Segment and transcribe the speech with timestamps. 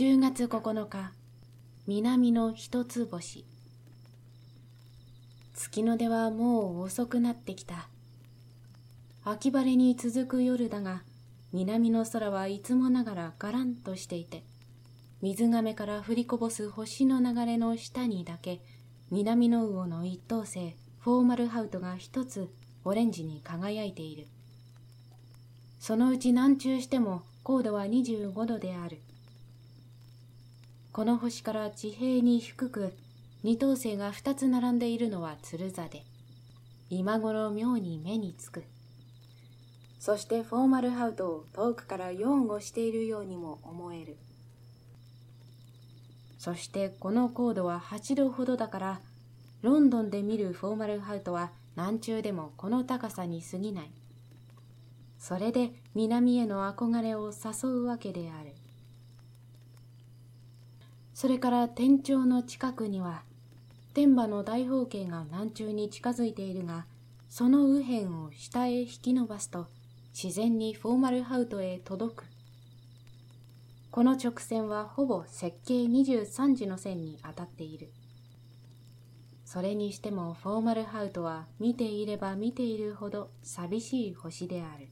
[0.00, 1.12] 10月9日
[1.86, 3.44] 南の一つ星。
[5.52, 7.86] 月の出はもう遅くなってきた。
[9.24, 11.02] 秋晴れに続く夜だが
[11.52, 14.42] 南の空はいつもながらがらんとしていて
[15.20, 18.62] 水亀から降りこぼす星の流れの下にだけ
[19.10, 22.48] 南の魚の一等星フォーマルハウトが一つ
[22.84, 24.28] オレンジに輝いている。
[25.78, 29.02] そのうち南中しても高度は25度である。
[30.92, 32.92] この星から地平に低く
[33.44, 36.04] 二等星が二つ並んでいるのは鶴座で
[36.88, 38.64] 今頃妙に目につく。
[40.00, 44.16] そしてフォーマルハウトを遠くから擁護しているようにも思える。
[46.38, 49.00] そしてこの高度は8度ほどだから
[49.62, 53.90] ロンドンで見るフォーマルハウトは南中でもこの高さに過ぎない。
[55.20, 58.54] それで南への憧れを誘うわけである。
[61.14, 63.22] それから天頂の近くには
[63.92, 66.86] 天馬の大方形が南中に近づいているが
[67.28, 69.66] その右辺を下へ引き伸ばすと
[70.12, 72.24] 自然にフォーマルハウトへ届く。
[73.90, 77.90] この直線はほぼ設計23時の線に当たっている。
[79.44, 84.88] それにしてもフォーマルハウトは見ていれば見ているほど寂しい星である。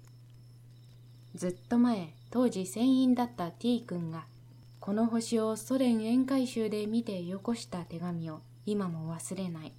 [1.35, 4.25] ずっと前当時船員だった T 君が
[4.81, 9.73] この星をソ連沿海州で見てよこした手紙を今も忘れない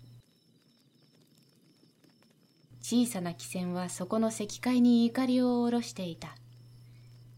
[2.81, 6.35] 小さな汽船はそこの石階に怒りを下ろしていた。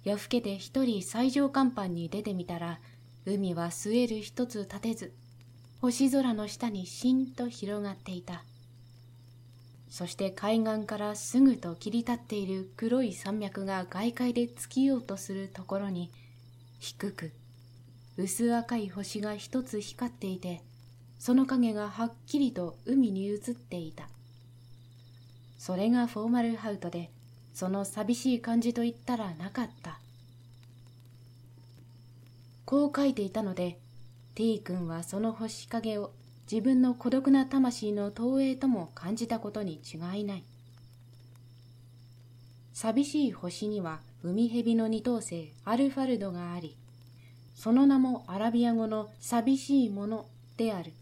[0.05, 2.79] 夜更けて一人最上甲板に出てみたら、
[3.25, 5.13] 海は据える一つ立てず、
[5.81, 8.45] 星空の下にしんと広がっていた。
[9.89, 16.09] そして海岸からすぐと切り立っている黒い山脈が外界で尽きようとするところに、
[16.79, 17.33] 低く、
[18.17, 20.61] 薄赤い星が一つ光っていて、
[21.17, 24.09] その影がはっきりと海に映っていた。
[25.57, 27.11] それがフォーマルハウトで、
[27.53, 29.99] その寂しい感じと言ったらなかった。
[32.65, 33.77] こう書いていたので、
[34.35, 36.11] T 君はその星影を
[36.51, 40.43] 自分の孤独な魂の投影とも感じたことに違いない。
[42.73, 46.75] 寂しい星には海蛇の二等星アルファルドがあり、
[47.55, 50.25] その名もアラビア語の寂しいもの
[50.57, 50.93] である。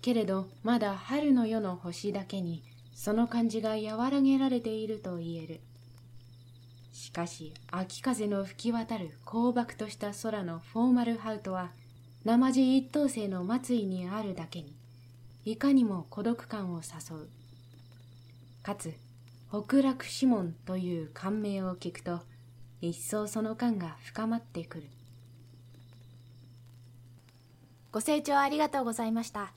[0.00, 2.62] けれどまだ春の夜の星だけに
[2.94, 5.60] その感じが和らげられていると言える。
[6.92, 11.72] しかし、秋風の吹き渡る光漠とした空のフォーマルハウトは、
[12.24, 14.76] 生地一等星の末位にあるだけに、
[15.44, 17.28] いかにも孤独感を誘う。
[18.62, 18.94] かつ、
[19.48, 22.20] 北楽シモンという感銘を聞くと、
[22.82, 24.84] 一層その感が深まってくる。
[27.92, 29.52] ご清聴ありがとうございました。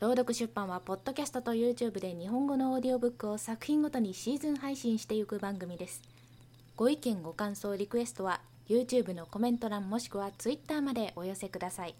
[0.00, 6.00] 朗読出版はポッドキャストと YouTube で日本語のオーディオブックを作品ごとにシーズン配信していく番組です
[6.74, 11.94] ご意見ご感想リクエストは YouTube のコメント欄もしくは Twitter までお寄せください